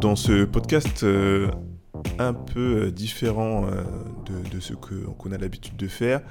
Dans 0.00 0.16
ce 0.16 0.44
podcast 0.44 1.02
euh, 1.02 1.50
un 2.18 2.32
peu 2.32 2.84
euh, 2.84 2.90
différent 2.90 3.66
euh, 3.66 3.82
de, 4.50 4.58
ce 4.58 4.72
qu'on 4.72 5.32
a 5.32 5.36
l'habitude 5.36 5.76
de 5.76 5.88
faire, 5.88 6.22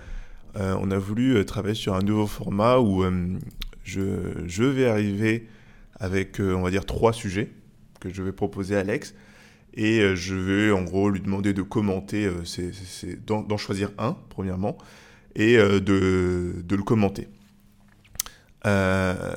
on 0.56 0.90
a 0.90 0.98
voulu 0.98 1.46
travailler 1.46 1.76
sur 1.76 1.94
un 1.94 2.02
nouveau 2.02 2.26
format 2.26 2.80
où 2.80 3.06
je, 3.84 4.64
vais 4.64 4.88
arriver 4.88 5.48
avec, 6.00 6.40
on 6.40 6.62
va 6.64 6.72
dire, 6.72 6.86
trois 6.86 7.14
sujets 7.14 7.52
que 8.00 8.12
je 8.12 8.24
vais 8.24 8.32
proposer 8.32 8.76
à 8.76 8.80
Alex. 8.80 9.14
Et 9.76 10.02
je 10.16 10.36
vais 10.36 10.72
en 10.72 10.82
gros 10.82 11.10
lui 11.10 11.22
demander 11.22 11.54
de 11.54 11.62
commenter, 11.62 12.30
d'en 13.26 13.58
choisir 13.58 13.92
un, 14.00 14.18
premièrement, 14.30 14.78
et 15.36 15.56
de, 15.58 16.56
de 16.62 16.76
le 16.76 16.84
commenter. 16.84 17.28
Euh, 18.66 19.36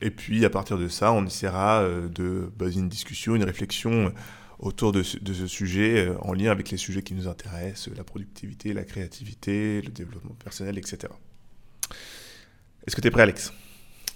et 0.00 0.10
puis 0.10 0.44
à 0.44 0.50
partir 0.50 0.78
de 0.78 0.88
ça, 0.88 1.12
on 1.12 1.24
essaiera 1.26 1.82
euh, 1.82 2.08
de 2.08 2.50
baser 2.56 2.80
une 2.80 2.88
discussion, 2.88 3.34
une 3.36 3.44
réflexion 3.44 4.06
euh, 4.06 4.10
autour 4.58 4.92
de 4.92 5.02
ce, 5.02 5.18
de 5.18 5.32
ce 5.32 5.46
sujet 5.46 6.06
euh, 6.08 6.16
en 6.20 6.32
lien 6.32 6.50
avec 6.50 6.70
les 6.70 6.76
sujets 6.76 7.02
qui 7.02 7.14
nous 7.14 7.28
intéressent, 7.28 7.88
la 7.96 8.04
productivité, 8.04 8.72
la 8.72 8.84
créativité, 8.84 9.82
le 9.82 9.90
développement 9.90 10.34
personnel, 10.34 10.78
etc. 10.78 11.12
Est-ce 12.86 12.94
que 12.96 13.00
tu 13.00 13.08
es 13.08 13.10
prêt, 13.10 13.22
Alex? 13.22 13.52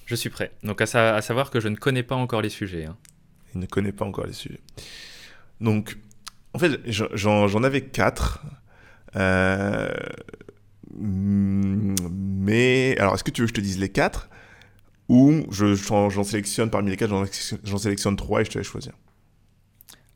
Je 0.07 0.15
suis 0.15 0.31
prêt. 0.31 0.53
Donc 0.63 0.81
à, 0.81 0.87
sa- 0.87 1.15
à 1.17 1.23
savoir 1.23 1.51
que 1.51 1.61
je 1.61 1.69
ne 1.69 1.77
connais 1.77 2.03
pas 2.03 2.15
encore 2.17 2.41
les 2.43 2.49
sujets. 2.51 2.85
hein. 2.87 2.97
Il 3.55 3.61
ne 3.61 3.67
connaît 3.67 3.93
pas 3.93 4.05
encore 4.05 4.27
les 4.27 4.33
sujets. 4.33 4.61
Donc, 5.61 5.97
en 6.55 6.59
fait, 6.59 6.81
j'en- 6.87 7.63
avais 7.65 7.83
quatre. 7.83 8.43
Euh, 9.17 9.89
mais, 11.01 12.97
alors, 12.99 13.15
est-ce 13.15 13.25
que 13.25 13.31
tu 13.31 13.41
veux 13.43 13.47
que 13.47 13.51
je 13.51 13.55
te 13.55 13.61
dise 13.61 13.79
les 13.79 13.89
quatre? 13.89 14.29
Ou 15.09 15.47
je- 15.51 15.75
j'en 15.75 16.11
j'en 16.11 16.25
sélectionne 16.25 16.71
parmi 16.71 16.91
les 16.91 16.97
quatre, 16.97 17.13
j'en 17.65 17.79
sélectionne 17.79 18.17
trois 18.17 18.43
et 18.43 18.45
je 18.45 18.51
te 18.51 18.59
laisse 18.59 18.67
choisir 18.67 18.93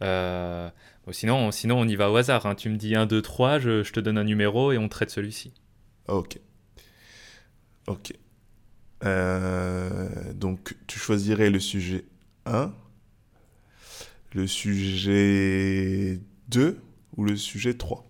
Euh, 0.02 0.68
bon, 1.06 1.12
sinon, 1.12 1.50
sinon, 1.52 1.78
on 1.80 1.86
y 1.88 1.96
va 1.96 2.10
au 2.10 2.16
hasard. 2.16 2.44
hein. 2.46 2.54
Tu 2.54 2.68
me 2.68 2.76
dis 2.76 2.94
1, 2.94 3.06
2, 3.06 3.22
3, 3.22 3.58
je, 3.58 3.82
je 3.82 3.92
te 3.92 4.00
donne 4.00 4.18
un 4.18 4.24
numéro 4.24 4.72
et 4.72 4.78
on 4.78 4.88
traite 4.88 5.10
celui-ci. 5.10 5.54
Ok. 6.08 6.38
Ok. 7.86 8.12
Euh, 9.04 10.32
donc, 10.34 10.74
tu 10.86 10.98
choisirais 10.98 11.50
le 11.50 11.58
sujet 11.60 12.04
1, 12.46 12.72
le 14.34 14.46
sujet 14.46 16.20
2 16.48 16.80
ou 17.16 17.24
le 17.24 17.36
sujet 17.36 17.74
3 17.74 18.04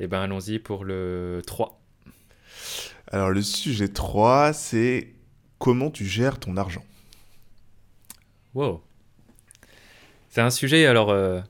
Eh 0.00 0.06
ben, 0.06 0.20
allons-y 0.20 0.58
pour 0.58 0.84
le 0.84 1.42
3. 1.46 1.80
Alors, 3.10 3.30
le 3.30 3.42
sujet 3.42 3.88
3, 3.88 4.52
c'est 4.52 5.14
comment 5.68 5.90
tu 5.90 6.06
gères 6.06 6.38
ton 6.38 6.56
argent. 6.56 6.82
Wow. 8.54 8.82
C'est 10.30 10.40
un 10.40 10.48
sujet, 10.48 10.86
alors, 10.86 11.10
euh, 11.10 11.40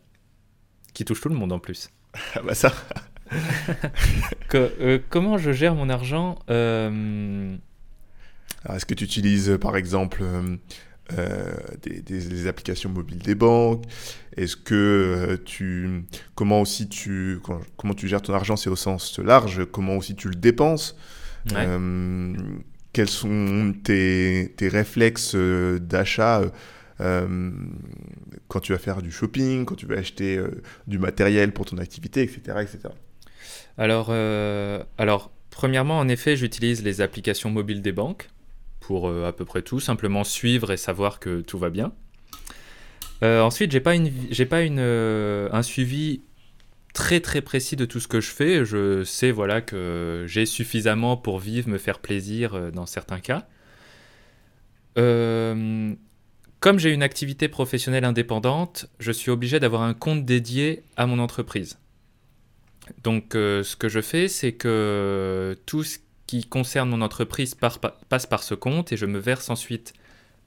qui 0.92 1.04
touche 1.04 1.20
tout 1.20 1.28
le 1.28 1.36
monde 1.36 1.52
en 1.52 1.60
plus. 1.60 1.88
Ah 2.34 2.40
bah 2.42 2.54
ça 2.56 2.72
Que- 4.48 4.72
euh, 4.80 4.98
comment 5.08 5.38
je 5.38 5.52
gère 5.52 5.76
mon 5.76 5.88
argent 5.88 6.36
Euh, 6.50 7.56
Est-ce 8.68 8.84
que 8.86 8.94
tu 8.94 9.04
utilises, 9.04 9.56
par 9.60 9.76
exemple, 9.76 10.24
des, 11.82 12.00
des- 12.02 12.24
des 12.26 12.46
applications 12.48 12.90
mobiles 12.90 13.18
des 13.22 13.36
banques? 13.36 13.84
Est-ce 14.36 14.56
que 14.56 15.40
tu... 15.44 16.04
Comment 16.34 16.60
aussi 16.60 16.88
tu... 16.88 17.38
comment 17.76 17.94
tu 17.94 18.08
gères 18.08 18.22
ton 18.22 18.34
argent, 18.34 18.56
c'est 18.56 18.70
au 18.70 18.76
sens 18.76 19.16
large. 19.20 19.64
Comment 19.70 19.96
aussi 19.96 20.16
tu 20.16 20.28
le 20.28 20.34
dépenses? 20.34 20.96
Ouais. 21.52 21.66
Quels 22.98 23.08
sont 23.08 23.76
tes, 23.84 24.50
réflexes 24.60 25.36
euh, 25.36 25.78
d'achat 25.78 26.40
euh, 26.40 26.48
euh, 27.00 27.52
quand 28.48 28.58
tu 28.58 28.72
vas 28.72 28.78
faire 28.78 29.02
du 29.02 29.12
shopping, 29.12 29.66
quand 29.66 29.76
tu 29.76 29.86
vas 29.86 29.98
acheter 29.98 30.36
du 30.88 30.98
matériel 30.98 31.52
pour 31.52 31.64
ton 31.64 31.78
activité, 31.78 32.22
etc. 32.22 32.40
etc. 32.60 32.88
Alors, 33.76 34.10
alors, 34.98 35.30
premièrement, 35.50 36.00
en 36.00 36.08
effet, 36.08 36.34
j'utilise 36.34 36.82
les 36.82 37.00
applications 37.00 37.50
mobiles 37.50 37.82
des 37.82 37.92
banques 37.92 38.30
pour 38.80 39.08
à 39.08 39.32
peu 39.32 39.44
près 39.44 39.62
tout, 39.62 39.78
simplement 39.78 40.24
suivre 40.24 40.72
et 40.72 40.76
savoir 40.76 41.20
que 41.20 41.40
tout 41.40 41.56
va 41.56 41.70
bien. 41.70 41.92
Ensuite, 43.22 43.70
j'ai 43.70 43.78
pas 43.78 43.94
une, 43.94 44.10
pas 44.50 44.62
une, 44.62 44.80
un 44.80 45.62
suivi 45.62 46.22
très 46.98 47.20
très 47.20 47.42
précis 47.42 47.76
de 47.76 47.84
tout 47.84 48.00
ce 48.00 48.08
que 48.08 48.20
je 48.20 48.28
fais. 48.28 48.64
Je 48.64 49.04
sais 49.04 49.30
voilà 49.30 49.60
que 49.60 50.24
j'ai 50.26 50.46
suffisamment 50.46 51.16
pour 51.16 51.38
vivre, 51.38 51.68
me 51.68 51.78
faire 51.78 52.00
plaisir 52.00 52.54
euh, 52.54 52.70
dans 52.72 52.86
certains 52.86 53.20
cas. 53.20 53.46
Euh, 54.98 55.94
comme 56.58 56.80
j'ai 56.80 56.90
une 56.90 57.04
activité 57.04 57.46
professionnelle 57.46 58.04
indépendante, 58.04 58.86
je 58.98 59.12
suis 59.12 59.30
obligé 59.30 59.60
d'avoir 59.60 59.82
un 59.82 59.94
compte 59.94 60.24
dédié 60.24 60.82
à 60.96 61.06
mon 61.06 61.20
entreprise. 61.20 61.78
Donc, 63.04 63.36
euh, 63.36 63.62
ce 63.62 63.76
que 63.76 63.88
je 63.88 64.00
fais, 64.00 64.26
c'est 64.26 64.54
que 64.54 65.56
tout 65.66 65.84
ce 65.84 65.98
qui 66.26 66.46
concerne 66.46 66.88
mon 66.88 67.00
entreprise 67.00 67.54
passe 67.54 68.26
par 68.26 68.42
ce 68.42 68.54
compte 68.56 68.90
et 68.92 68.96
je 68.96 69.06
me 69.06 69.20
verse 69.20 69.50
ensuite 69.50 69.92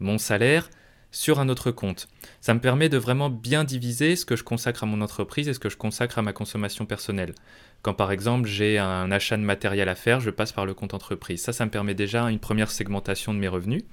mon 0.02 0.18
salaire 0.18 0.70
sur 1.12 1.40
un 1.40 1.50
autre 1.50 1.72
compte. 1.72 2.08
Ça 2.40 2.54
me 2.54 2.60
permet 2.60 2.90
de 2.90 2.98
vraiment 2.98 3.30
bien 3.30 3.64
diviser 3.64 4.16
ce 4.16 4.26
que 4.26 4.36
je 4.36 4.44
consacre 4.44 4.84
à 4.84 4.86
mon 4.86 5.02
entreprise 5.02 5.48
et 5.48 5.54
ce 5.54 5.60
que 5.60 5.70
je 5.70 5.78
consacre 5.78 6.18
à 6.18 6.22
ma 6.22 6.34
consommation 6.34 6.86
personnelle. 6.86 7.36
Quand 7.82 7.94
par 7.94 8.12
exemple 8.12 8.48
j'ai 8.48 8.80
un 8.80 9.12
achat 9.12 9.38
de 9.38 9.44
matériel 9.44 9.90
à 9.90 9.96
faire, 9.96 10.22
je 10.22 10.30
passe 10.30 10.52
par 10.52 10.66
le 10.66 10.74
compte 10.74 10.94
entreprise. 10.94 11.42
Ça, 11.42 11.54
ça 11.54 11.66
me 11.66 11.72
permet 11.72 11.94
déjà 11.94 12.30
une 12.30 12.40
première 12.40 12.72
segmentation 12.72 13.34
de 13.34 13.40
mes 13.40 13.48
revenus. 13.48 13.84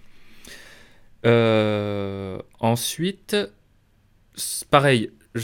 Euh, 1.26 2.38
ensuite, 2.60 3.36
pareil, 4.70 5.10
je, 5.34 5.42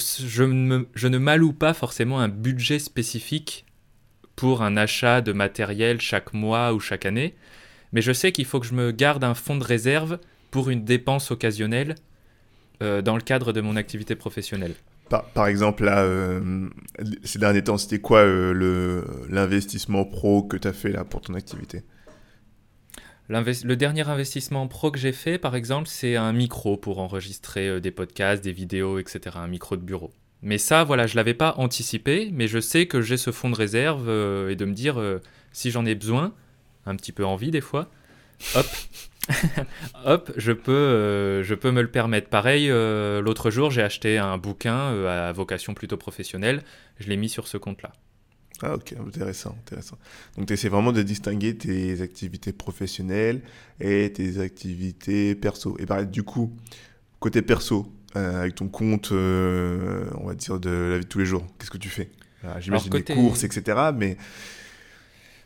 je 0.95 1.09
ne 1.09 1.19
m'alloue 1.19 1.53
pas 1.53 1.75
forcément 1.75 2.21
un 2.21 2.29
budget 2.29 2.79
spécifique 2.79 3.67
pour 4.37 4.63
un 4.63 4.77
achat 4.77 5.21
de 5.21 5.33
matériel 5.33 6.01
chaque 6.01 6.33
mois 6.33 6.73
ou 6.73 6.81
chaque 6.81 7.07
année, 7.07 7.35
mais 7.93 8.03
je 8.03 8.13
sais 8.13 8.33
qu'il 8.33 8.45
faut 8.45 8.61
que 8.61 8.67
je 8.67 8.75
me 8.75 8.91
garde 8.91 9.25
un 9.25 9.35
fonds 9.35 9.57
de 9.57 9.65
réserve 9.65 10.19
pour 10.55 10.71
une 10.71 10.85
dépense 10.85 11.33
occasionnelle 11.33 11.97
euh, 12.81 13.03
dans 13.03 13.17
le 13.17 13.23
cadre 13.23 13.53
de 13.53 13.61
mon 13.61 13.75
activité 13.75 14.15
professionnelle. 14.15 14.75
Par, 15.11 15.25
par 15.31 15.49
exemple, 15.49 15.85
là, 15.85 16.05
euh, 16.05 16.69
ces 17.25 17.41
derniers 17.41 17.65
temps, 17.65 17.77
c'était 17.77 17.99
quoi 17.99 18.21
euh, 18.21 19.03
l'investissement 19.29 20.05
pro 20.05 20.45
que 20.45 20.57
tu 20.57 20.69
as 20.69 20.73
fait 20.73 20.93
là 20.93 21.05
pour 21.05 21.23
ton 21.23 21.35
activité? 21.35 21.83
Le 23.29 23.75
dernier 23.75 24.09
investissement 24.09 24.69
pro 24.69 24.93
que 24.93 24.99
j'ai 24.99 25.11
fait, 25.13 25.39
par 25.39 25.57
exemple, 25.57 25.89
c'est 25.89 26.15
un 26.15 26.33
micro 26.33 26.77
pour 26.77 27.01
enregistrer 27.01 27.81
des 27.81 27.91
podcasts, 27.91 28.45
des 28.45 28.53
vidéos, 28.53 29.01
etc. 29.01 29.37
Un 29.41 29.49
micro 29.49 29.77
de 29.77 29.83
bureau. 29.83 30.13
Mais 30.45 30.59
ça, 30.59 30.85
voilà, 30.85 31.07
je 31.07 31.17
l'avais 31.17 31.33
pas 31.33 31.55
anticipé, 31.57 32.29
mais 32.31 32.49
je 32.49 32.61
sais 32.61 32.87
que 32.87 33.01
j'ai 33.01 33.17
ce 33.17 33.33
fonds 33.33 33.49
de 33.49 33.57
réserve 33.57 34.11
euh, 34.11 34.51
et 34.51 34.57
de 34.57 34.67
me 34.67 34.75
dire 34.75 35.01
euh, 35.01 35.23
si 35.53 35.71
j'en 35.71 35.87
ai 35.87 35.95
besoin, 35.95 36.35
un 36.85 36.97
petit 36.97 37.13
peu 37.13 37.25
envie 37.25 37.51
des 37.51 37.63
fois, 37.63 37.89
hop, 38.55 38.67
hop, 40.05 40.33
je 40.37 40.53
peux, 40.53 40.73
euh, 40.73 41.43
je 41.43 41.55
peux 41.55 41.71
me 41.71 41.83
le 41.83 41.91
permettre. 41.91 42.29
Pareil, 42.29 42.71
euh, 42.71 43.21
l'autre 43.21 43.51
jour, 43.51 43.71
j'ai 43.71 43.83
acheté 43.83 44.19
un 44.19 44.39
bouquin 44.39 44.77
euh, 44.77 45.29
à 45.29 45.33
vocation 45.33 45.75
plutôt 45.75 45.97
professionnelle, 45.97 46.63
je 46.99 47.09
l'ai 47.09 47.17
mis 47.17 47.29
sur 47.29 47.47
ce 47.47 47.57
compte-là. 47.57 47.93
Ah 48.63 48.75
ok, 48.75 48.95
intéressant, 49.07 49.57
intéressant. 49.67 49.99
Donc 50.37 50.47
tu 50.47 50.53
essaies 50.53 50.69
vraiment 50.69 50.93
de 50.93 51.03
distinguer 51.03 51.57
tes 51.57 52.01
activités 52.01 52.53
professionnelles 52.53 53.43
et 53.81 54.13
tes 54.13 54.39
activités 54.39 55.35
perso. 55.35 55.77
Et 55.81 55.87
pareil, 55.87 56.07
du 56.07 56.23
coup, 56.23 56.57
côté 57.19 57.43
perso, 57.43 57.93
avec 58.15 58.55
ton 58.55 58.69
compte, 58.69 59.11
on 59.11 60.25
va 60.25 60.35
dire, 60.35 60.61
de 60.61 60.71
la 60.71 60.99
vie 60.99 61.05
de 61.05 61.09
tous 61.09 61.19
les 61.19 61.27
jours 61.27 61.45
Qu'est-ce 61.59 61.71
que 61.71 61.79
tu 61.79 61.89
fais? 61.89 62.11
J'imagine 62.61 62.91
côté... 62.91 63.15
les 63.15 63.21
courses, 63.21 63.43
etc. 63.43 63.91
Mais... 63.95 64.17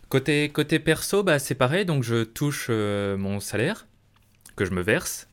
Côté, 0.08 0.49
côté 0.49 0.78
perso, 0.78 1.22
bah, 1.22 1.38
c'est 1.38 1.55
pareil. 1.55 1.84
Donc, 1.84 2.02
je 2.02 2.25
touche 2.25 2.70
mon 2.70 3.40
salaire 3.40 3.87
que 4.56 4.64
je 4.64 4.72
me 4.72 4.82
verse. 4.82 5.28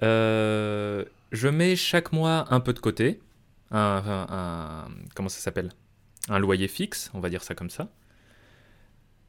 je 0.00 1.48
mets 1.48 1.76
chaque 1.76 2.12
mois 2.12 2.46
un 2.50 2.60
peu 2.60 2.72
de 2.72 2.78
côté. 2.78 3.20
un 3.70 4.86
comment 5.14 5.28
ça 5.28 5.40
s'appelle? 5.40 5.70
Un 6.28 6.38
loyer 6.38 6.68
fixe, 6.68 7.10
on 7.14 7.20
va 7.20 7.30
dire 7.30 7.42
ça 7.42 7.54
comme 7.54 7.70
ça. 7.70 7.88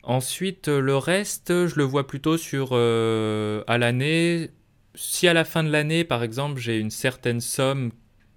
Ensuite, 0.04 0.69
euh, 0.69 0.80
le 0.80 0.98
reste, 0.98 1.68
je 1.68 1.75
le 1.75 1.83
vois 1.83 2.07
plutôt 2.07 2.38
sur 2.38 2.69
euh, 2.72 3.63
à 3.68 3.77
l'année. 3.77 4.50
Si 4.95 5.27
à 5.27 5.33
la 5.33 5.45
fin 5.45 5.63
de 5.63 5.69
l'année, 5.69 6.04
par 6.04 6.24
exemple, 6.24 6.60
j'ai 6.60 6.80
une 6.80 6.89
certaine 6.89 7.42
somme 7.42 7.92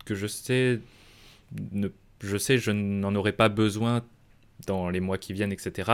que 0.05 0.15
je 0.15 0.27
sais, 0.27 0.81
ne, 1.73 1.89
je 2.21 2.37
sais, 2.37 2.59
je 2.59 2.73
n'en 2.73 3.15
aurai 3.15 3.33
pas 3.33 3.49
besoin 3.49 4.05
dans 4.67 4.91
les 4.91 5.01
mois 5.01 5.19
qui 5.19 5.33
viennent, 5.33 5.53
etc. 5.53 5.91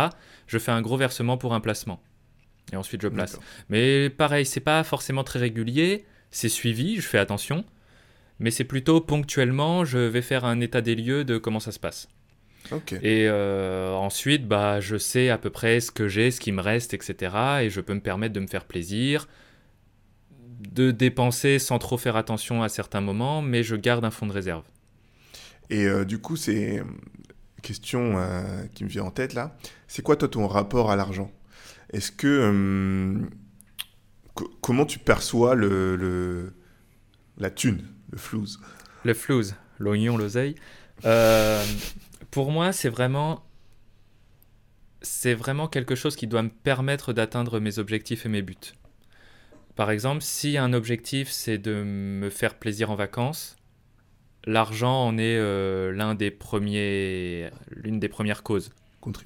Je 0.47 0.59
fais 0.59 0.73
un 0.73 0.83
gros 0.83 0.97
versement 0.97 1.37
pour 1.37 1.55
un 1.55 1.61
placement. 1.61 2.03
Et 2.73 2.77
ensuite, 2.77 3.01
je 3.03 3.09
place. 3.09 3.39
Mais 3.69 4.11
pareil, 4.11 4.45
c'est 4.45 4.61
pas 4.61 4.85
forcément 4.85 5.25
très 5.25 5.39
régulier. 5.39 6.05
C'est 6.31 6.49
suivi, 6.49 6.97
je 6.97 7.07
fais 7.07 7.19
attention. 7.19 7.65
Mais 8.41 8.51
c'est 8.51 8.65
plutôt 8.65 9.01
ponctuellement, 9.01 9.85
je 9.85 9.99
vais 9.99 10.23
faire 10.23 10.45
un 10.45 10.61
état 10.61 10.81
des 10.81 10.95
lieux 10.95 11.25
de 11.25 11.39
comment 11.39 11.61
ça 11.61 11.73
se 11.73 11.79
passe. 11.79 12.09
Et 13.03 13.27
euh, 13.29 13.93
ensuite, 13.95 14.47
bah, 14.47 14.81
je 14.81 14.97
sais 14.97 15.31
à 15.31 15.39
peu 15.39 15.49
près 15.49 15.81
ce 15.81 15.91
que 15.91 16.07
j'ai, 16.07 16.31
ce 16.31 16.39
qui 16.39 16.53
me 16.53 16.61
reste, 16.61 16.93
etc. 16.93 17.35
Et 17.63 17.71
je 17.71 17.81
peux 17.81 17.95
me 17.95 18.01
permettre 18.01 18.35
de 18.35 18.41
me 18.41 18.47
faire 18.47 18.67
plaisir, 18.67 19.27
de 20.61 20.91
dépenser 20.91 21.59
sans 21.59 21.79
trop 21.79 21.97
faire 21.97 22.17
attention 22.17 22.63
à 22.63 22.69
certains 22.69 23.01
moments, 23.01 23.41
mais 23.41 23.63
je 23.63 23.75
garde 23.75 24.05
un 24.05 24.11
fonds 24.11 24.27
de 24.27 24.33
réserve. 24.33 24.65
Et 25.71 25.87
euh, 25.87 26.05
du 26.05 26.19
coup, 26.19 26.37
c'est 26.37 26.83
question 27.63 28.19
euh, 28.19 28.67
qui 28.75 28.85
me 28.85 28.89
vient 28.89 29.05
en 29.05 29.11
tête 29.11 29.35
là. 29.35 29.57
C'est 29.87 30.03
quoi 30.03 30.17
toi 30.17 30.29
ton 30.29 30.47
rapport 30.47 30.91
à 30.91 30.97
l'argent? 30.97 31.31
Est-ce 31.93 32.13
que 32.13 33.27
comment 34.61 34.87
tu 34.87 34.99
perçois 34.99 35.55
le, 35.55 35.97
le, 35.97 36.55
la 37.39 37.51
thune, 37.51 37.87
le 38.11 38.19
flouze? 38.19 38.61
Le 39.05 39.15
flouze, 39.15 39.55
l'oignon, 39.79 40.17
l'oseille. 40.17 40.55
Euh, 41.05 41.65
pour 42.31 42.51
moi, 42.51 42.73
c'est 42.73 42.89
vraiment 42.89 43.45
c'est 45.01 45.35
vraiment 45.35 45.69
quelque 45.69 45.95
chose 45.95 46.17
qui 46.17 46.27
doit 46.27 46.43
me 46.43 46.49
permettre 46.51 47.13
d'atteindre 47.13 47.61
mes 47.61 47.79
objectifs 47.79 48.27
et 48.27 48.29
mes 48.29 48.43
buts. 48.43 48.57
Par 49.77 49.91
exemple, 49.93 50.23
si 50.23 50.59
un 50.59 50.73
objectif 50.73 51.31
c'est 51.31 51.59
de 51.59 51.85
me 51.85 52.31
faire 52.31 52.59
plaisir 52.59 52.91
en 52.91 52.97
vacances, 52.97 53.57
l'argent 54.45 55.07
en 55.07 55.19
est 55.19 55.37
euh, 55.37 55.93
l'un 55.93 56.15
des 56.15 56.31
premiers, 56.31 57.51
l'une 57.71 57.99
des 57.99 58.09
premières 58.09 58.43
causes. 58.43 58.71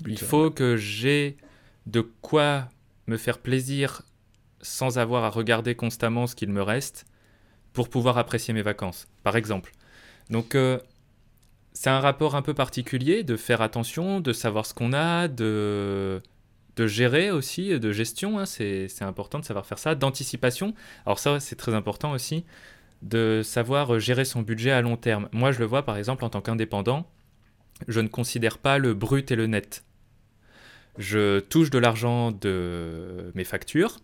Il 0.07 0.19
faut 0.19 0.51
que 0.51 0.77
j'ai 0.77 1.37
de 1.87 2.01
quoi 2.01 2.69
me 3.07 3.17
faire 3.17 3.39
plaisir 3.39 4.03
sans 4.61 4.99
avoir 4.99 5.25
à 5.25 5.31
regarder 5.31 5.75
constamment 5.75 6.27
ce 6.27 6.37
qu'il 6.37 6.51
me 6.51 6.63
reste 6.63 7.05
pour 7.73 7.89
pouvoir 7.89 8.19
apprécier 8.19 8.55
mes 8.55 8.63
vacances. 8.63 9.09
Par 9.23 9.37
exemple. 9.37 9.73
Donc 10.31 10.55
euh, 10.55 10.79
c'est 11.73 11.91
un 11.91 12.01
rapport 12.01 12.37
un 12.37 12.43
peu 12.43 12.55
particulier 12.55 13.25
de 13.25 13.37
faire 13.37 13.61
attention, 13.61 14.21
de 14.21 14.33
savoir 14.33 14.67
ce 14.67 14.75
qu'on 14.75 14.93
a, 14.93 15.27
de, 15.27 16.23
de 16.77 16.87
gérer 16.87 17.31
aussi, 17.31 17.79
de 17.79 17.93
gestion, 17.93 18.39
hein, 18.39 18.47
c'est 18.47 18.89
important 19.03 19.39
de 19.39 19.45
savoir 19.45 19.67
faire 19.67 19.79
ça, 19.79 19.95
d'anticipation. 19.95 20.75
Alors 21.07 21.19
ça, 21.19 21.41
c'est 21.41 21.57
très 21.57 21.75
important 21.75 22.13
aussi, 22.13 22.45
de 23.03 23.43
savoir 23.45 23.99
gérer 23.99 24.25
son 24.25 24.43
budget 24.43 24.71
à 24.71 24.81
long 24.81 24.97
terme. 24.97 25.29
Moi, 25.33 25.53
je 25.53 25.59
le 25.59 25.67
vois 25.67 25.85
par 25.85 25.97
exemple 25.97 26.25
en 26.25 26.31
tant 26.31 26.41
qu'indépendant, 26.41 27.11
je 27.89 28.01
ne 28.01 28.09
considère 28.09 28.59
pas 28.59 28.79
le 28.79 28.95
brut 28.95 29.31
et 29.31 29.37
le 29.37 29.47
net. 29.47 29.85
Je 30.99 31.41
touche 31.41 31.71
de 31.71 31.79
l'argent 31.79 32.33
de 32.33 33.33
mes 33.35 33.45
factures, 33.45 33.99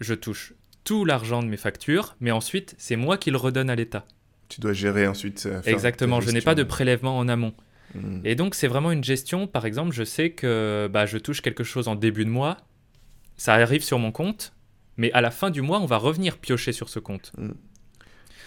je 0.00 0.14
touche 0.14 0.54
tout 0.84 1.04
l'argent 1.04 1.42
de 1.42 1.48
mes 1.48 1.56
factures, 1.56 2.16
mais 2.20 2.32
ensuite, 2.32 2.74
c'est 2.76 2.96
moi 2.96 3.16
qui 3.16 3.30
le 3.30 3.36
redonne 3.36 3.70
à 3.70 3.76
l'État 3.76 4.04
tu 4.52 4.60
dois 4.60 4.74
gérer 4.74 5.06
ensuite. 5.06 5.44
Euh, 5.46 5.62
Exactement, 5.64 6.20
je 6.20 6.30
n'ai 6.30 6.42
pas 6.42 6.54
de 6.54 6.62
prélèvement 6.62 7.16
en 7.16 7.26
amont. 7.28 7.54
Hmm. 7.94 8.20
Et 8.24 8.34
donc, 8.34 8.54
c'est 8.54 8.68
vraiment 8.68 8.92
une 8.92 9.02
gestion. 9.02 9.46
Par 9.46 9.64
exemple, 9.64 9.92
je 9.92 10.04
sais 10.04 10.30
que 10.30 10.90
bah, 10.92 11.06
je 11.06 11.18
touche 11.18 11.40
quelque 11.40 11.64
chose 11.64 11.88
en 11.88 11.94
début 11.94 12.24
de 12.24 12.30
mois, 12.30 12.58
ça 13.36 13.54
arrive 13.54 13.82
sur 13.82 13.98
mon 13.98 14.12
compte, 14.12 14.52
mais 14.98 15.10
à 15.12 15.22
la 15.22 15.30
fin 15.30 15.50
du 15.50 15.62
mois, 15.62 15.80
on 15.80 15.86
va 15.86 15.96
revenir 15.96 16.36
piocher 16.36 16.72
sur 16.72 16.90
ce 16.90 16.98
compte. 16.98 17.32
Hmm. 17.38 17.52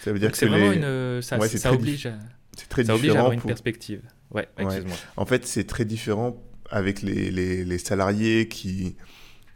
Ça 0.04 0.12
veut 0.12 0.18
dire 0.18 0.30
que 0.30 0.36
c'est 0.36 0.46
vraiment 0.46 0.72
une. 0.72 1.22
Ça, 1.22 1.40
ça 1.40 1.72
oblige. 1.72 2.08
C'est 2.56 2.68
très 2.68 2.84
ça 2.84 2.94
oblige 2.94 3.14
à 3.14 3.18
avoir 3.18 3.32
une 3.32 3.40
perspective. 3.40 4.02
Ouais, 4.30 4.48
excuse-moi. 4.58 4.96
En 5.16 5.26
fait, 5.26 5.46
c'est 5.46 5.64
très 5.64 5.84
différent 5.84 6.42
avec 6.70 7.02
les, 7.02 7.30
les, 7.30 7.64
les, 7.64 7.78
salariés 7.78 8.48
qui, 8.48 8.96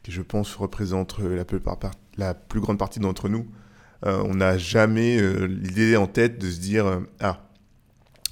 qui, 0.02 0.12
je 0.12 0.22
pense, 0.22 0.54
représentent 0.54 1.18
la, 1.18 1.44
plupart, 1.44 1.78
la 2.16 2.34
plus 2.34 2.60
grande 2.60 2.78
partie 2.78 3.00
d'entre 3.00 3.28
nous. 3.28 3.46
Euh, 4.06 4.22
on 4.24 4.34
n'a 4.34 4.56
jamais 4.56 5.18
euh, 5.20 5.46
l'idée 5.46 5.96
en 5.96 6.06
tête 6.06 6.38
de 6.38 6.50
se 6.50 6.58
dire 6.58 6.86
euh, 6.86 7.00
ah 7.20 7.46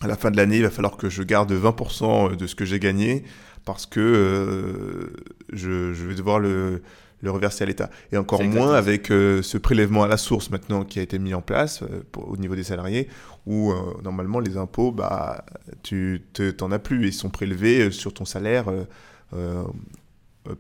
à 0.01 0.07
la 0.07 0.17
fin 0.17 0.31
de 0.31 0.37
l'année 0.39 0.59
il 0.59 0.63
va 0.63 0.71
falloir 0.71 0.97
que 0.97 1.11
je 1.11 1.23
garde 1.23 1.53
20% 1.53 2.37
de 2.37 2.47
ce 2.47 2.55
que 2.55 2.65
j'ai 2.65 2.79
gagné 2.79 3.25
parce 3.73 3.87
que 3.87 5.13
je, 5.53 5.93
vais 5.93 6.15
devoir 6.15 6.39
le, 6.39 6.83
reverser 7.25 7.65
à 7.65 7.67
l'État. 7.67 7.91
Et 8.13 8.17
encore 8.17 8.43
moins 8.43 8.75
avec 8.75 9.09
ce 9.09 9.59
prélèvement 9.59 10.03
à 10.05 10.09
la 10.09 10.17
source 10.17 10.51
maintenant 10.51 10.85
qui 10.85 10.99
a 10.99 11.03
été 11.03 11.19
mis 11.19 11.35
en 11.35 11.43
place 11.43 11.83
au 12.17 12.37
niveau 12.37 12.57
des 12.57 12.65
salariés, 12.65 13.09
où 13.47 13.73
normalement 14.03 14.41
les 14.41 14.57
impôts, 14.57 14.91
bah, 14.91 15.45
tu 15.83 16.23
t'en 16.57 16.73
as 16.73 16.79
plus, 16.79 17.09
ils 17.09 17.13
sont 17.13 17.31
prélevés 17.31 17.91
sur 17.91 18.15
ton 18.15 18.25
salaire 18.25 18.65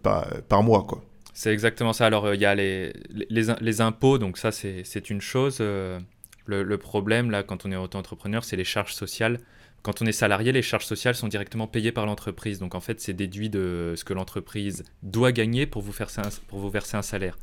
par, 0.02 0.26
par, 0.48 0.62
mois. 0.62 0.84
Quoi. 0.84 1.02
C'est 1.38 1.52
exactement 1.52 1.92
ça. 1.92 2.04
Alors, 2.04 2.24
euh, 2.24 2.34
il 2.34 2.40
y 2.40 2.46
a 2.46 2.56
les, 2.56 2.92
les, 3.30 3.80
impôts, 3.80 4.18
donc 4.18 4.38
ça, 4.38 4.50
c'est 4.50 5.08
une 5.08 5.20
chose. 5.20 5.58
Euh, 5.60 6.00
le, 6.46 6.78
problème, 6.78 7.30
là, 7.30 7.44
quand 7.44 7.64
on 7.64 7.70
est 7.70 7.76
auto-entrepreneur, 7.76 8.42
c'est 8.42 8.56
les 8.56 8.64
charges 8.64 8.92
sociales. 8.92 9.38
Quand 9.82 10.02
on 10.02 10.06
est 10.06 10.12
salarié, 10.12 10.52
les 10.52 10.62
charges 10.62 10.86
sociales 10.86 11.14
sont 11.14 11.28
directement 11.28 11.66
payées 11.66 11.92
par 11.92 12.06
l'entreprise. 12.06 12.58
Donc, 12.58 12.74
en 12.74 12.80
fait, 12.80 13.00
c'est 13.00 13.12
déduit 13.12 13.48
de 13.48 13.94
ce 13.96 14.04
que 14.04 14.12
l'entreprise 14.12 14.84
doit 15.02 15.32
gagner 15.32 15.66
pour 15.66 15.82
vous, 15.82 15.92
faire, 15.92 16.10
pour 16.48 16.58
vous 16.58 16.70
verser 16.70 16.96
un 16.96 17.02
salaire. 17.02 17.38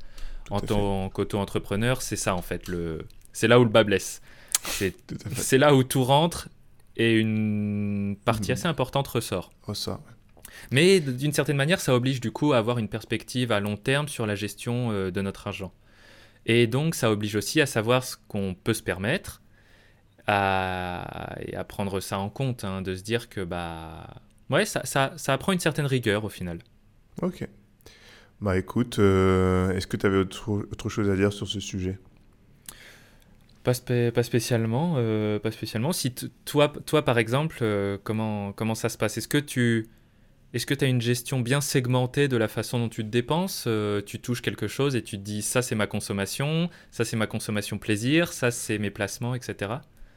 en 0.50 0.60
tant 0.60 1.10
qu'auto-entrepreneur, 1.10 2.01
c'est 2.01 2.17
ça, 2.17 2.36
en 2.36 2.41
fait. 2.41 2.69
C'est 3.33 3.48
là 3.48 3.60
où 3.60 3.63
le 3.63 3.69
bas 3.69 3.83
blesse. 3.83 4.21
C'est 4.63 5.57
là 5.57 5.75
où 5.75 5.83
tout 5.83 6.03
rentre 6.03 6.50
et 6.98 7.17
une 7.17 8.15
partie 8.25 8.51
mmh. 8.51 8.53
assez 8.53 8.67
importante 8.67 9.07
ressort. 9.07 9.51
Ressort, 9.63 10.01
mais 10.71 11.00
d'une 11.00 11.33
certaine 11.33 11.57
manière, 11.57 11.79
ça 11.79 11.93
oblige 11.93 12.21
du 12.21 12.31
coup 12.31 12.53
à 12.53 12.57
avoir 12.57 12.77
une 12.77 12.88
perspective 12.88 13.51
à 13.51 13.60
long 13.60 13.77
terme 13.77 14.07
sur 14.07 14.25
la 14.25 14.36
gestion 14.36 14.91
euh, 14.91 15.12
de 15.12 15.21
notre 15.21 15.48
argent. 15.48 15.74
Et 16.45 16.67
donc, 16.67 16.95
ça 16.95 17.12
oblige 17.12 17.36
aussi 17.36 17.62
à 17.62 17.65
savoir 17.65 18.03
ce 18.03 18.15
qu'on 18.27 18.55
peut 18.55 18.74
se 18.74 18.83
permettre 18.83 19.41
à, 20.27 21.36
et 21.39 21.55
à 21.55 21.63
prendre 21.63 22.00
ça 22.00 22.20
en 22.20 22.29
compte, 22.29 22.63
hein, 22.63 22.82
de 22.82 22.96
se 22.96 23.03
dire 23.03 23.29
que 23.29 23.41
bah, 23.44 24.08
ouais, 24.50 24.65
ça, 24.65 24.86
ça, 24.86 25.13
ça, 25.17 25.34
apprend 25.34 25.51
une 25.51 25.60
certaine 25.60 25.86
rigueur 25.86 26.24
au 26.24 26.29
final. 26.29 26.60
Ok. 27.22 27.48
Bah 28.41 28.58
écoute, 28.58 29.00
euh, 29.00 29.72
est-ce 29.72 29.88
que 29.88 29.98
tu 29.98 30.05
avais 30.05 30.17
autre, 30.17 30.51
autre, 30.51 30.89
chose 30.89 31.10
à 31.10 31.15
dire 31.15 31.32
sur 31.32 31.48
ce 31.48 31.60
sujet? 31.60 31.98
Pas, 33.63 33.74
pas, 34.13 34.24
spécialement, 34.24 34.96
euh, 34.98 35.39
pas 35.39 35.51
spécialement. 35.51 35.94
Si 35.94 36.13
toi, 36.13 36.72
toi, 36.86 37.03
par 37.03 37.17
exemple, 37.17 37.63
comment, 38.03 38.51
comment 38.51 38.75
ça 38.75 38.89
se 38.89 38.98
passe? 38.98 39.17
Est-ce 39.17 39.27
que 39.27 39.38
tu 39.38 39.88
est-ce 40.55 40.65
que 40.65 40.74
tu 40.74 40.86
as 40.86 40.88
une 40.88 41.01
gestion 41.01 41.41
bien 41.41 41.60
segmentée 41.60 42.29
de 42.29 42.38
la 42.38 42.48
façon 42.48 42.79
dont 42.79 42.88
tu 42.88 43.03
te 43.03 43.10
dépenses? 43.10 43.65
Euh, 43.67 44.01
Tu 44.01 44.22
touches 44.22 44.41
quelque 44.41 44.70
chose 44.70 44.96
et 44.96 45.03
tu 45.03 45.17
te 45.17 45.22
dis 45.22 45.41
ça 45.41 45.62
c'est 45.62 45.75
ma 45.75 45.86
consommation, 45.86 46.70
ça 46.91 47.03
c'est 47.03 47.17
ma 47.17 47.27
consommation 47.27 47.77
plaisir, 47.77 48.32
ça 48.32 48.51
c'est 48.51 48.77
mes 48.77 48.89
placements, 48.89 49.36
etc. 49.36 49.74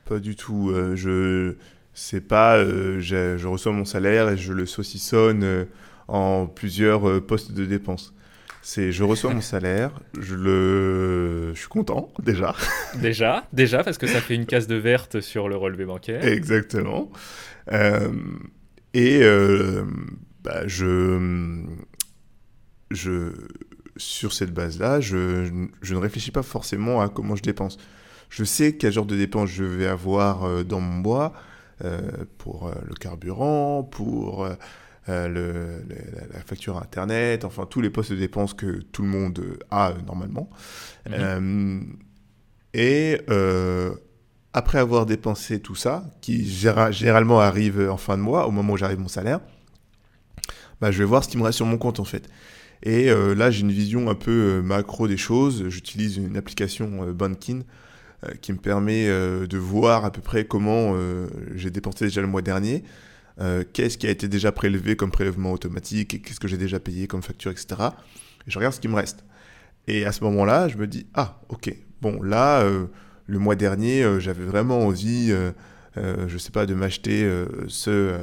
Pas 0.09 0.19
du 0.19 0.37
tout. 0.37 0.71
Euh, 0.71 0.97
je 0.97 1.55
c'est 1.93 2.21
pas 2.21 2.57
euh, 2.57 3.00
je, 3.00 3.47
reçois 3.47 3.73
mon 3.73 3.85
salaire 3.85 4.31
et 4.31 4.37
je 4.37 4.53
le 4.53 4.67
saucissonne 4.67 5.67
en 6.07 6.47
plusieurs 6.47 7.25
postes 7.27 7.53
de 7.53 7.65
dépenses. 7.65 8.15
C'est 8.62 8.93
je 8.93 9.05
reçois 9.05 9.35
mon 9.35 9.41
salaire, 9.55 9.91
je 10.19 10.35
le 10.35 11.53
je 11.55 11.59
suis 11.59 11.69
content 11.69 12.12
déjà. 12.23 12.55
déjà, 13.03 13.47
déjà 13.53 13.85
parce 13.85 13.99
que 13.99 14.07
ça 14.07 14.21
fait 14.21 14.35
une 14.35 14.47
case 14.47 14.67
de 14.67 14.77
verte 14.77 15.21
sur 15.21 15.49
le 15.49 15.57
relevé 15.57 15.85
bancaire. 15.85 16.25
Exactement. 16.25 17.11
et 18.95 19.21
bah, 20.45 20.67
je, 20.67 21.65
je, 22.91 23.33
sur 23.97 24.33
cette 24.33 24.53
base-là, 24.55 25.00
je, 25.00 25.69
je, 25.83 25.95
ne 25.95 25.99
réfléchis 25.99 26.31
pas 26.31 26.43
forcément 26.43 27.00
à 27.00 27.09
comment 27.09 27.37
je 27.37 27.43
dépense. 27.43 27.77
Je 28.28 28.44
sais 28.44 28.76
quel 28.76 28.92
genre 28.92 29.06
de 29.06 29.16
dépenses 29.16 29.50
je 29.50 29.64
vais 29.64 29.87
avoir 29.87 30.44
euh, 30.44 30.64
dans 30.64 30.80
mon 30.80 30.99
bois 30.99 31.32
euh, 31.85 32.00
pour 32.38 32.66
euh, 32.66 32.75
le 32.87 32.94
carburant, 32.94 33.82
pour 33.82 34.49
le, 35.08 35.82
la 36.32 36.40
facture 36.40 36.76
Internet, 36.76 37.47
enfin 37.47 37.64
tous 37.64 37.80
les 37.80 37.88
postes 37.88 38.12
de 38.12 38.16
dépenses 38.16 38.52
que 38.52 38.82
tout 38.92 39.02
le 39.02 39.08
monde 39.08 39.42
a 39.70 39.94
normalement. 40.06 40.50
Mhm. 41.08 41.97
et 42.75 43.18
après 44.52 44.78
avoir 44.78 45.06
dépensé 45.06 45.61
tout 45.61 45.75
ça, 45.75 46.04
qui 46.20 46.47
généralement 46.47 47.40
arrive 47.40 47.88
en 47.90 47.97
fin 47.97 48.18
de 48.18 48.23
mois, 48.23 48.47
au 48.47 48.50
moment 48.50 48.75
où 48.75 48.76
j'arrive 48.76 48.99
mon 48.99 49.08
salaire, 49.08 49.40
bah, 50.82 50.90
je 50.90 50.99
vais 50.99 51.04
voir 51.04 51.25
ce 51.25 51.28
qui 51.28 51.38
me 51.38 51.42
reste 51.42 51.56
sur 51.56 51.66
mon 51.66 51.78
compte 51.78 52.00
en 52.00 52.04
fait. 52.04 52.28
Et 52.82 53.11
euh, 53.11 53.35
là, 53.35 53.50
j'ai 53.50 53.62
une 53.62 53.73
vision 53.73 54.08
un 54.08 54.14
peu 54.14 54.62
macro 54.62 55.08
des 55.08 55.16
choses. 55.16 55.68
J'utilise 55.68 56.16
une 56.16 56.37
application 56.37 57.04
euh, 57.04 57.12
Bankin 57.12 57.61
qui 58.41 58.53
me 58.53 58.59
permet 58.59 59.07
de 59.07 59.59
voir 59.59 60.05
à 60.05 60.11
peu 60.11 60.21
près 60.21 60.45
comment 60.45 60.97
j'ai 61.55 61.71
dépensé 61.71 62.07
déjà 62.07 62.21
le 62.21 62.27
mois 62.27 62.43
dernier, 62.43 62.85
qu'est-ce 63.73 63.97
qui 63.99 64.07
a 64.07 64.11
été 64.11 64.29
déjà 64.29 64.53
prélevé 64.53 64.97
comme 64.97 65.11
prélèvement 65.11 65.53
automatique, 65.53 66.23
qu'est-ce 66.23 66.41
que 66.41 66.49
j'ai 66.49 66.59
déjà 66.59 66.81
payé 66.81 67.07
comme 67.07 67.23
facture, 67.23 67.51
etc. 67.51 67.77
Et 68.47 68.51
je 68.51 68.59
regarde 68.59 68.75
ce 68.75 68.81
qui 68.81 68.89
me 68.89 68.97
reste. 68.97 69.25
Et 69.87 70.05
à 70.05 70.13
ce 70.13 70.25
moment-là, 70.25 70.69
je 70.69 70.77
me 70.77 70.87
dis, 70.87 71.07
ah, 71.15 71.41
ok, 71.49 71.73
bon, 72.01 72.21
là, 72.23 72.69
le 73.27 73.39
mois 73.39 73.55
dernier, 73.57 74.05
j'avais 74.21 74.45
vraiment 74.45 74.81
envie... 74.81 75.33
Euh, 75.97 76.29
je 76.29 76.39
sais 76.39 76.53
pas, 76.53 76.65
de 76.65 76.75
m'acheter 76.75 77.29
ce, 77.67 78.17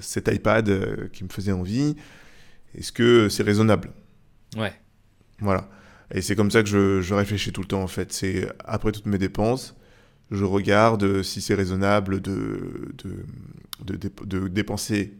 cet 0.00 0.26
iPad 0.28 1.10
qui 1.12 1.22
me 1.22 1.28
faisait 1.28 1.52
envie. 1.52 1.94
Est-ce 2.74 2.90
que 2.90 3.28
c'est 3.28 3.44
raisonnable? 3.44 3.90
Ouais. 4.56 4.72
Voilà. 5.38 5.68
Et 6.12 6.22
c'est 6.22 6.34
comme 6.34 6.50
ça 6.50 6.62
que 6.62 7.00
je, 7.00 7.14
réfléchis 7.14 7.52
tout 7.52 7.60
le 7.60 7.66
temps, 7.66 7.82
en 7.82 7.86
fait. 7.86 8.12
C'est 8.12 8.48
après 8.64 8.92
toutes 8.92 9.06
mes 9.06 9.18
dépenses, 9.18 9.76
je 10.30 10.44
regarde 10.44 11.22
si 11.22 11.40
c'est 11.40 11.54
raisonnable 11.54 12.20
de, 12.20 12.92
dépenser 14.48 15.14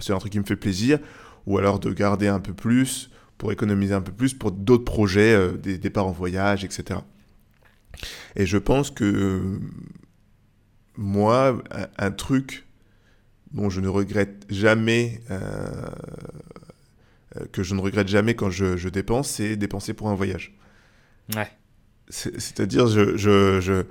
sur 0.00 0.14
un 0.14 0.18
truc 0.18 0.32
qui 0.32 0.38
me 0.38 0.44
fait 0.44 0.56
plaisir, 0.56 0.98
ou 1.46 1.58
alors 1.58 1.78
de 1.78 1.92
garder 1.92 2.28
un 2.28 2.40
peu 2.40 2.52
plus 2.52 3.10
pour 3.36 3.52
économiser 3.52 3.94
un 3.94 4.00
peu 4.00 4.12
plus 4.12 4.34
pour 4.34 4.50
d'autres 4.50 4.84
projets, 4.84 5.32
euh, 5.32 5.52
des 5.52 5.78
départs 5.78 6.06
en 6.06 6.12
voyage, 6.12 6.64
etc. 6.64 7.00
Et 8.36 8.46
je 8.46 8.58
pense 8.58 8.90
que 8.90 9.60
moi, 10.96 11.62
un, 11.96 12.10
truc 12.10 12.66
dont 13.52 13.70
je 13.70 13.80
ne 13.80 13.88
regrette 13.88 14.44
jamais 14.50 15.20
euh, 15.30 15.86
que 17.52 17.62
je 17.62 17.74
ne 17.74 17.80
regrette 17.80 18.08
jamais 18.08 18.34
quand 18.34 18.50
je, 18.50 18.88
dépense, 18.88 19.28
c'est 19.28 19.56
dépenser 19.56 19.94
pour 19.94 20.08
un 20.08 20.14
voyage. 20.14 20.56
Ouais. 21.34 21.48
C'est-à-dire, 22.08 22.86
je, 22.86 23.16
je, 23.16 23.84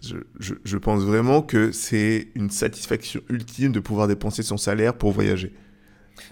je, 0.00 0.76
pense 0.76 1.02
vraiment 1.02 1.42
que 1.42 1.72
c'est 1.72 2.28
une 2.34 2.50
satisfaction 2.50 3.20
ultime 3.28 3.72
de 3.72 3.80
pouvoir 3.80 4.08
dépenser 4.08 4.42
son 4.42 4.56
salaire 4.56 4.94
pour 4.94 5.12
voyager. 5.12 5.54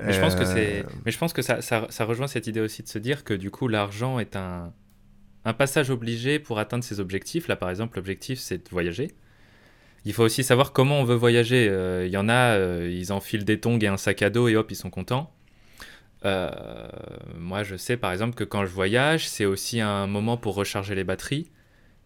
Mais 0.05 0.13
je 0.13 0.21
pense 0.21 0.35
que. 0.35 0.43
Euh, 0.43 0.83
Mais 1.05 1.13
je 1.13 1.19
pense 1.19 1.33
que 1.33 1.43
ça, 1.43 1.63
ça, 1.63 1.87
ça, 1.91 2.05
rejoint 2.05 2.27
cette 2.27 2.47
idée 2.47 2.61
aussi 2.61 2.83
de 2.83 2.89
se 2.89 2.99
dire 2.99 3.25
que 3.25 3.35
du 3.35 3.51
coup, 3.51 3.67
l'argent 3.67 4.19
est 4.19 4.37
un, 4.37 4.73
un 5.45 5.53
passage 5.55 5.91
obligé 5.91 6.39
pour 6.39 6.59
atteindre 6.59 6.85
ses 6.85 7.01
objectifs. 7.01 7.49
Là, 7.49 7.57
par 7.57 7.71
exemple, 7.71 7.97
l'objectif, 7.97 8.39
c'est 8.39 8.59
de 8.59 8.69
voyager. 8.71 9.13
Il 10.05 10.13
faut 10.13 10.25
aussi 10.25 10.45
savoir 10.45 10.73
comment 10.73 11.01
on 11.01 11.05
veut 11.05 11.17
voyager. 11.17 11.69
Euh, 11.69 12.07
il 12.07 12.13
y 12.13 12.17
en 12.17 12.29
a, 12.29 12.59
ils 12.85 13.13
enfilent 13.13 13.45
des 13.45 13.59
tongs 13.59 13.79
et 13.79 13.87
un 13.89 13.97
sac 13.97 14.23
à 14.23 14.31
dos 14.31 14.49
et 14.49 14.57
hop, 14.57 14.71
ils 14.71 14.77
sont 14.77 14.91
contents. 14.91 15.33
Euh, 16.25 16.51
moi, 17.37 17.63
je 17.63 17.77
sais 17.77 17.97
par 17.97 18.13
exemple 18.13 18.35
que 18.35 18.45
quand 18.45 18.65
je 18.65 18.71
voyage, 18.71 19.29
c'est 19.29 19.45
aussi 19.45 19.81
un 19.81 20.07
moment 20.07 20.37
pour 20.37 20.55
recharger 20.55 20.95
les 20.95 21.05
batteries. 21.05 21.51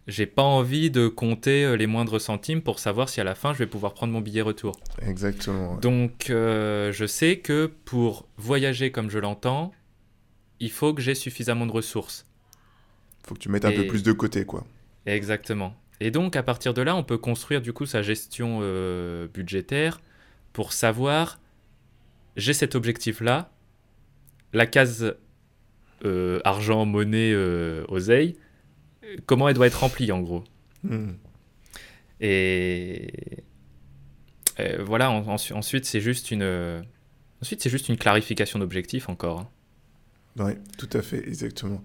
J'ai 0.07 0.27
pas 0.27 0.43
envie 0.43 0.91
de 0.91 1.09
compter 1.09 1.65
euh, 1.65 1.77
les 1.77 1.89
moindres 1.89 2.21
centimes 2.21 2.63
pour 2.63 2.79
savoir 2.79 3.09
si 3.09 3.21
à 3.21 3.25
la 3.25 3.35
fin 3.35 3.53
je 3.53 3.59
vais 3.59 3.67
pouvoir 3.67 3.93
prendre 3.93 4.13
mon 4.13 4.21
billet 4.21 4.43
retour. 4.43 4.77
Exactement. 5.03 5.77
Donc, 5.79 6.31
euh, 6.31 6.93
je 6.93 7.07
sais 7.07 7.39
que 7.39 7.71
pour 7.85 8.29
voyager 8.37 8.93
comme 8.93 9.11
je 9.11 9.19
l'entends, 9.19 9.73
il 10.61 10.71
faut 10.71 10.95
que 10.95 11.03
j'ai 11.03 11.15
suffisamment 11.15 11.67
de 11.67 11.73
ressources. 11.73 12.25
Faut 13.27 13.35
que 13.35 13.41
tu 13.41 13.49
mettes 13.49 13.65
un 13.65 13.73
peu 13.73 13.87
plus 13.87 14.05
de 14.05 14.13
côté, 14.13 14.45
quoi. 14.45 14.65
Exactement. 15.05 15.75
Et 15.99 16.11
donc, 16.11 16.37
à 16.37 16.43
partir 16.43 16.73
de 16.73 16.83
là, 16.83 16.95
on 16.95 17.03
peut 17.03 17.19
construire 17.19 17.61
du 17.61 17.73
coup 17.73 17.87
sa 17.87 18.03
gestion 18.03 18.61
budgétaire 19.35 20.01
pour 20.53 20.73
savoir 20.73 21.41
j'ai 22.37 22.53
cet 22.53 22.75
objectif-là, 22.75 23.51
la 24.53 24.67
case 24.67 25.17
euh, 26.05 26.41
argent, 26.45 26.85
monnaie, 26.85 27.33
euh, 27.33 27.85
oseille, 27.89 28.37
comment 29.25 29.49
elle 29.49 29.55
doit 29.55 29.67
être 29.67 29.81
remplie 29.81 30.13
en 30.13 30.21
gros? 30.21 30.45
Hmm. 30.83 31.13
Et, 32.21 33.11
voilà, 34.81 35.11
ensuite 35.11 35.85
c'est 35.85 36.01
juste 36.01 36.31
une 36.31 36.83
ensuite 37.43 37.63
c'est 37.63 37.69
juste 37.69 37.91
une 37.91 37.99
clarification 37.99 38.59
d'objectif 38.59 39.09
encore. 39.09 39.41
Hein. 39.41 39.49
Oui, 40.39 40.53
tout 40.79 40.89
à 40.93 41.03
fait, 41.03 41.27
exactement. 41.27 41.83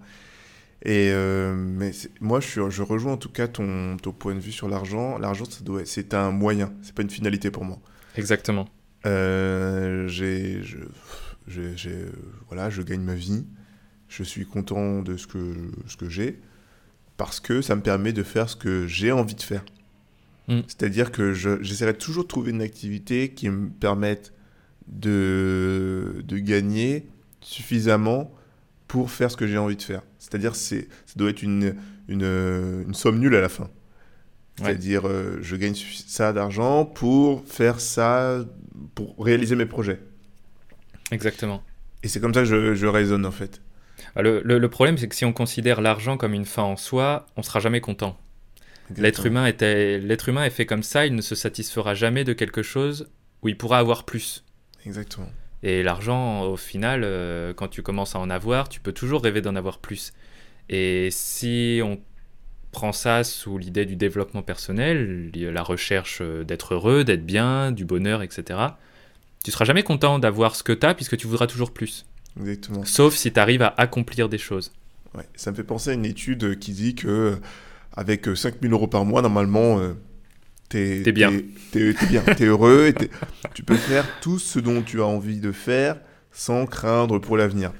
Et 0.84 1.10
euh, 1.12 1.54
mais 1.54 1.92
moi, 2.20 2.40
je, 2.40 2.70
je, 2.70 2.82
rejoins 2.82 3.12
en 3.12 3.16
tout 3.16 3.28
cas 3.28 3.46
ton, 3.46 3.96
ton 3.98 4.12
point 4.12 4.34
de 4.34 4.40
vue 4.40 4.52
sur 4.52 4.68
l'argent. 4.68 5.18
L'argent, 5.18 5.44
c'est 5.84 6.14
un 6.14 6.30
moyen, 6.32 6.72
c'est 6.82 6.94
pas 6.94 7.02
une 7.02 7.10
finalité 7.10 7.50
pour 7.50 7.64
moi. 7.64 7.78
Exactement. 8.16 8.68
j'ai, 9.04 10.60
j'ai, 11.46 11.74
voilà, 12.48 12.70
je 12.70 12.82
gagne 12.82 13.02
ma 13.02 13.14
vie, 13.14 13.44
je 14.08 14.22
suis 14.22 14.46
content 14.46 15.02
de 15.02 15.16
ce 15.16 15.26
que, 15.26 15.70
ce 15.86 15.96
que 15.96 16.08
j'ai, 16.08 16.40
parce 17.16 17.40
que 17.40 17.62
ça 17.62 17.76
me 17.76 17.82
permet 17.82 18.12
de 18.12 18.22
faire 18.22 18.48
ce 18.48 18.56
que 18.56 18.86
j'ai 18.86 19.12
envie 19.12 19.34
de 19.34 19.42
faire. 19.42 19.64
Mm. 20.48 20.60
C'est-à-dire 20.66 21.12
que 21.12 21.32
j'essaierai 21.32 21.94
toujours 21.94 22.24
de 22.24 22.28
trouver 22.28 22.50
une 22.50 22.62
activité 22.62 23.30
qui 23.30 23.48
me 23.48 23.70
permette 23.70 24.32
de, 24.88 26.22
de 26.26 26.38
gagner 26.38 27.06
suffisamment 27.40 28.32
pour 28.88 29.10
faire 29.10 29.30
ce 29.30 29.36
que 29.36 29.46
j'ai 29.46 29.58
envie 29.58 29.76
de 29.76 29.82
faire. 29.82 30.02
C'est-à-dire 30.18 30.54
ça 30.54 30.76
doit 31.16 31.30
être 31.30 31.42
une, 31.42 31.74
une, 32.08 32.84
une, 32.86 32.94
somme 32.94 33.18
nulle 33.18 33.34
à 33.34 33.40
la 33.40 33.48
fin. 33.48 33.70
C'est-à-dire, 34.56 35.08
euh, 35.08 35.38
je 35.40 35.56
gagne 35.56 35.74
ça 36.06 36.32
d'argent 36.32 36.84
pour 36.84 37.42
faire 37.46 37.80
ça, 37.80 38.44
pour 38.94 39.16
réaliser 39.18 39.56
mes 39.56 39.64
projets. 39.64 40.00
Exactement. 41.12 41.62
Et 42.02 42.08
c'est 42.08 42.20
comme 42.20 42.34
ça 42.34 42.40
que 42.40 42.46
je, 42.46 42.74
je 42.74 42.86
raisonne 42.86 43.24
en 43.24 43.30
fait. 43.30 43.60
Bah, 44.14 44.22
le, 44.22 44.42
le, 44.42 44.68
problème, 44.68 44.98
c'est 44.98 45.08
que 45.08 45.14
si 45.14 45.24
on 45.24 45.32
considère 45.32 45.80
l'argent 45.80 46.16
comme 46.16 46.34
une 46.34 46.44
fin 46.44 46.62
en 46.62 46.76
soi, 46.76 47.26
on 47.36 47.42
sera 47.42 47.60
jamais 47.60 47.80
content. 47.80 48.18
L'être 48.96 49.24
humain, 49.26 49.46
était, 49.46 49.98
l'être 49.98 50.28
humain 50.28 50.44
est 50.44 50.50
fait 50.50 50.66
comme 50.66 50.82
ça, 50.82 51.06
il 51.06 51.14
ne 51.14 51.22
se 51.22 51.34
satisfera 51.34 51.94
jamais 51.94 52.24
de 52.24 52.32
quelque 52.32 52.62
chose 52.62 53.08
où 53.42 53.48
il 53.48 53.56
pourra 53.56 53.78
avoir 53.78 54.04
plus. 54.04 54.44
Exactement. 54.84 55.30
Et 55.62 55.82
l'argent, 55.82 56.42
au 56.42 56.56
final, 56.56 57.02
euh, 57.04 57.54
quand 57.54 57.68
tu 57.68 57.82
commences 57.82 58.16
à 58.16 58.18
en 58.18 58.28
avoir, 58.28 58.68
tu 58.68 58.80
peux 58.80 58.92
toujours 58.92 59.22
rêver 59.22 59.40
d'en 59.40 59.54
avoir 59.54 59.78
plus. 59.78 60.12
Et 60.68 61.08
si 61.10 61.80
on 61.84 62.00
prend 62.72 62.92
ça 62.92 63.22
sous 63.22 63.58
l'idée 63.58 63.86
du 63.86 63.96
développement 63.96 64.42
personnel, 64.42 65.30
la 65.34 65.62
recherche 65.62 66.20
d'être 66.20 66.74
heureux, 66.74 67.04
d'être 67.04 67.24
bien, 67.24 67.70
du 67.70 67.84
bonheur, 67.84 68.22
etc., 68.22 68.58
tu 69.42 69.50
seras 69.50 69.64
jamais 69.64 69.82
content 69.82 70.18
d'avoir 70.18 70.56
ce 70.56 70.62
que 70.62 70.72
tu 70.72 70.86
as 70.86 70.94
puisque 70.94 71.16
tu 71.16 71.26
voudras 71.26 71.46
toujours 71.46 71.72
plus. 71.72 72.06
Exactement. 72.40 72.84
Sauf 72.84 73.14
si 73.14 73.32
tu 73.32 73.40
arrives 73.40 73.62
à 73.62 73.74
accomplir 73.76 74.28
des 74.28 74.38
choses. 74.38 74.72
Ouais, 75.14 75.28
ça 75.34 75.50
me 75.50 75.56
fait 75.56 75.64
penser 75.64 75.90
à 75.90 75.92
une 75.92 76.06
étude 76.06 76.58
qui 76.58 76.72
dit 76.72 76.94
que 76.94 77.38
avec 77.94 78.26
5000 78.34 78.70
euh, 78.70 78.74
euros 78.74 78.86
par 78.86 79.04
mois, 79.04 79.20
normalement, 79.20 79.78
euh, 79.78 79.92
t'es 80.68 81.02
es 81.06 81.12
bien. 81.12 81.32
T'es 81.70 81.90
es 81.90 82.06
bien, 82.08 82.22
t'es 82.22 82.44
heureux, 82.44 82.86
et 82.88 82.94
tu 83.54 83.62
peux 83.62 83.76
faire 83.76 84.06
tout 84.20 84.38
ce 84.38 84.58
dont 84.58 84.82
tu 84.82 85.02
as 85.02 85.06
envie 85.06 85.40
de 85.40 85.52
faire 85.52 85.96
sans 86.30 86.64
craindre 86.64 87.18
pour 87.18 87.36
l'avenir. 87.36 87.72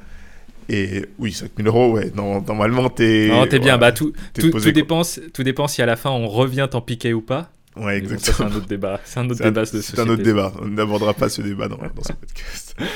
Et 0.68 1.06
oui, 1.18 1.32
5000 1.32 1.66
euros, 1.66 1.92
ouais, 1.92 2.12
non, 2.14 2.42
normalement, 2.42 2.88
t'es. 2.90 3.28
Non, 3.28 3.46
t'es 3.46 3.58
bien. 3.58 3.78
Bah, 3.78 3.92
tout, 3.92 4.12
tout, 4.34 4.50
tout, 4.50 4.70
dépend, 4.70 5.02
tout 5.32 5.42
dépend 5.42 5.66
si 5.66 5.82
à 5.82 5.86
la 5.86 5.96
fin 5.96 6.10
on 6.10 6.28
revient 6.28 6.68
t'en 6.70 6.80
piquer 6.80 7.14
ou 7.14 7.22
pas. 7.22 7.50
Ouais, 7.76 7.98
exactement. 7.98 8.36
C'est 8.36 8.42
un 8.44 8.56
autre 8.56 8.66
débat. 8.66 9.00
C'est 9.04 9.20
un 9.20 9.30
autre 9.30 9.42
débat. 9.42 9.64
C'est 9.64 9.98
un 9.98 10.08
autre 10.08 10.22
débat. 10.22 10.52
On 10.60 10.68
n'abordera 10.68 11.14
pas 11.14 11.28
ce 11.28 11.42
débat 11.42 11.68
dans, 11.68 11.78
dans 11.78 12.02
ce 12.02 12.12
podcast. 12.12 12.76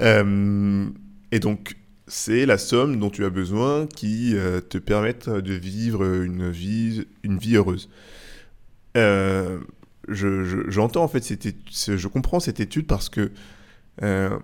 Euh, 0.00 0.86
et 1.32 1.40
donc, 1.40 1.74
c'est 2.06 2.46
la 2.46 2.56
somme 2.56 3.00
dont 3.00 3.10
tu 3.10 3.24
as 3.24 3.30
besoin 3.30 3.86
qui 3.86 4.36
euh, 4.36 4.60
te 4.60 4.78
permette 4.78 5.28
de 5.28 5.54
vivre 5.54 6.04
une 6.22 6.50
vie, 6.50 7.06
une 7.24 7.38
vie 7.38 7.56
heureuse. 7.56 7.88
Euh, 8.96 9.58
J'entends 10.08 11.04
en 11.04 11.08
fait, 11.08 11.22
cette 11.22 11.46
je 11.70 12.08
comprends 12.08 12.40
cette 12.40 12.60
étude 12.60 12.86
parce 12.86 13.10
que 13.10 13.30
euh, 14.02 14.38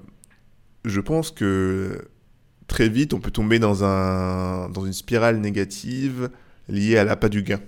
je 0.85 1.00
pense 1.00 1.31
que 1.31 2.09
très 2.67 2.91
vite 2.91 3.14
on 3.14 3.21
peut 3.21 3.31
tomber 3.31 3.59
dans, 3.59 3.83
un, 3.83 4.69
dans 4.69 4.85
une 4.85 4.93
spirale 4.93 5.38
négative 5.38 6.29
liée 6.69 6.99
à 6.99 7.05
l'appât 7.05 7.31
du 7.31 7.43
gain. 7.43 7.61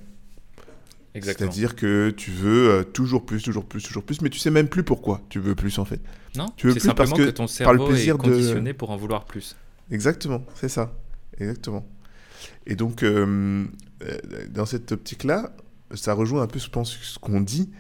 C'est-à-dire 1.23 1.77
que 1.77 2.11
tu 2.11 2.31
veux 2.31 2.71
euh, 2.71 2.83
toujours 2.83 3.25
plus, 3.25 3.43
toujours 3.43 3.65
plus, 3.65 3.83
toujours 3.83 4.03
plus, 4.03 4.21
mais 4.23 4.31
tu 4.31 4.39
sais 4.39 4.51
même 4.51 4.69
plus 4.69 4.83
pourquoi 4.83 5.21
tu 5.29 5.39
veux 5.39 5.55
plus 5.55 5.79
en 5.79 5.85
fait. 5.85 6.01
Non, 6.37 6.47
tu 6.57 6.69
veux 6.69 6.75
plus 6.75 6.95
parce 6.95 7.13
que, 7.13 7.31
ton 7.31 7.47
cerveau 7.47 7.77
par 7.77 7.87
le 7.87 7.93
plaisir 7.93 8.15
est 8.15 8.19
conditionné 8.19 8.73
pour 8.73 8.91
en 8.91 8.97
vouloir 8.97 9.25
plus. 9.25 9.57
Exactement, 9.91 10.45
c'est 10.55 10.69
ça, 10.69 10.93
exactement. 11.39 11.87
Et 12.67 12.75
donc, 12.75 13.03
euh, 13.03 13.65
euh, 14.03 14.19
dans 14.51 14.67
cette 14.67 14.93
optique-là, 14.93 15.55
ça 15.95 16.13
rejoint 16.13 16.43
un 16.43 16.47
peu, 16.47 16.59
je 16.59 16.69
pense, 16.69 16.97
ce 17.01 17.19
qu'on 17.19 17.41
dit. 17.41 17.71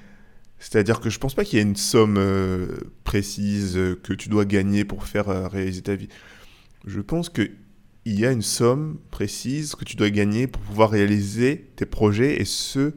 C'est-à-dire 0.58 1.00
que 1.00 1.10
je 1.10 1.18
pense 1.18 1.34
pas 1.34 1.44
qu'il 1.44 1.58
y 1.58 1.60
ait 1.60 1.64
une 1.64 1.76
somme 1.76 2.18
précise 3.04 3.78
que 4.02 4.14
tu 4.14 4.30
dois 4.30 4.46
gagner 4.46 4.84
pour 4.84 5.04
faire 5.04 5.50
réaliser 5.50 5.82
ta 5.82 5.96
vie. 5.96 6.08
Je 6.86 7.00
pense 7.00 7.28
que 7.28 7.50
il 8.06 8.20
y 8.20 8.24
a 8.24 8.30
une 8.30 8.42
somme 8.42 8.98
précise 9.10 9.74
que 9.74 9.84
tu 9.84 9.96
dois 9.96 10.10
gagner 10.10 10.46
pour 10.46 10.62
pouvoir 10.62 10.90
réaliser 10.90 11.72
tes 11.74 11.86
projets 11.86 12.40
et 12.40 12.44
ceux 12.44 12.94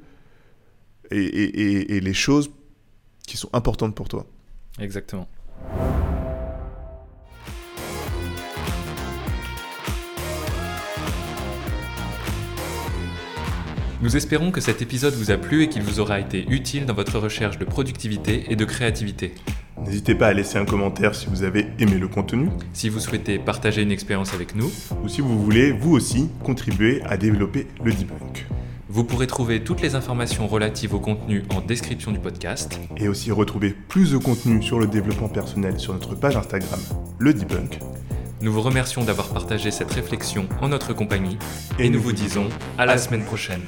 et 1.11 1.99
les 1.99 2.13
choses 2.13 2.51
qui 3.27 3.37
sont 3.37 3.49
importantes 3.53 3.95
pour 3.95 4.09
toi. 4.09 4.25
Exactement. 4.79 5.27
Nous 14.01 14.15
espérons 14.15 14.51
que 14.51 14.61
cet 14.61 14.81
épisode 14.81 15.13
vous 15.13 15.29
a 15.29 15.35
plu 15.35 15.63
et 15.63 15.69
qu'il 15.69 15.81
vous 15.81 15.99
aura 15.99 16.21
été 16.21 16.45
utile 16.49 16.85
dans 16.85 16.93
votre 16.93 17.19
recherche 17.19 17.57
de 17.57 17.65
productivité 17.65 18.45
et 18.47 18.55
de 18.55 18.63
créativité. 18.63 19.33
N'hésitez 19.85 20.15
pas 20.15 20.27
à 20.27 20.33
laisser 20.33 20.57
un 20.57 20.63
commentaire 20.63 21.13
si 21.15 21.27
vous 21.27 21.43
avez 21.43 21.67
aimé 21.79 21.97
le 21.97 22.07
contenu. 22.07 22.49
Si 22.71 22.87
vous 22.87 23.01
souhaitez 23.01 23.39
partager 23.39 23.81
une 23.81 23.91
expérience 23.91 24.33
avec 24.33 24.55
nous. 24.55 24.71
Ou 25.03 25.09
si 25.09 25.19
vous 25.19 25.37
voulez, 25.37 25.73
vous 25.73 25.91
aussi, 25.91 26.29
contribuer 26.43 27.01
à 27.03 27.17
développer 27.17 27.67
le 27.83 27.91
debunk. 27.91 28.45
Vous 28.91 29.03
pourrez 29.03 29.27
trouver 29.27 29.63
toutes 29.63 29.81
les 29.81 29.93
informations 29.93 30.47
relatives 30.47 30.95
au 30.95 30.99
contenu 30.99 31.43
en 31.51 31.61
description 31.61 32.11
du 32.11 32.17
podcast. 32.17 32.79
Et 32.97 33.07
aussi 33.07 33.31
retrouver 33.31 33.69
plus 33.69 34.13
de 34.13 34.17
contenu 34.17 34.63
sur 34.63 34.79
le 34.79 34.87
développement 34.87 35.29
personnel 35.29 35.79
sur 35.79 35.93
notre 35.93 36.15
page 36.15 36.35
Instagram, 36.35 36.79
le 37.19 37.35
debunk. 37.35 37.77
Nous 38.41 38.51
vous 38.51 38.61
remercions 38.61 39.03
d'avoir 39.03 39.29
partagé 39.29 39.69
cette 39.69 39.91
réflexion 39.91 40.49
en 40.59 40.69
notre 40.69 40.93
compagnie 40.93 41.37
et, 41.77 41.87
nous 41.91 42.01
vous 42.01 42.13
disons 42.13 42.49
à 42.79 42.87
la 42.87 42.97
semaine 42.97 43.23
prochaine. 43.23 43.61